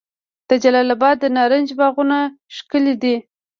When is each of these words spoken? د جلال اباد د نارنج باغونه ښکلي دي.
د 0.49 0.51
جلال 0.63 0.89
اباد 0.95 1.15
د 1.21 1.25
نارنج 1.37 1.67
باغونه 1.79 2.17
ښکلي 2.55 2.93
دي. 3.01 3.15